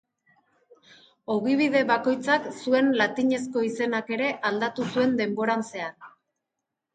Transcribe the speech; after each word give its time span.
Ogibide 1.33 1.83
bakoitzak 1.91 2.47
zuen 2.61 2.89
latinezko 3.01 3.63
izenak 3.67 4.09
ere 4.17 4.31
aldatu 4.51 4.89
zuen 4.95 5.15
denboran 5.21 5.67
zehar. 5.69 5.95